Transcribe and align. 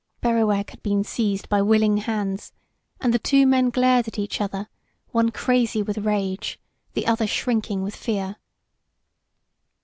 Berrowag 0.19 0.71
had 0.71 0.81
been 0.81 1.03
seized 1.03 1.47
by 1.47 1.61
willing 1.61 1.97
hands, 1.97 2.53
and 2.99 3.13
the 3.13 3.19
two 3.19 3.45
men 3.45 3.69
glared 3.69 4.07
at 4.07 4.17
each 4.17 4.41
other, 4.41 4.67
one 5.09 5.29
crazy 5.29 5.83
with 5.83 5.99
rage, 5.99 6.59
the 6.93 7.05
other 7.05 7.27
shrinking 7.27 7.83
with 7.83 7.95
fear. 7.95 8.37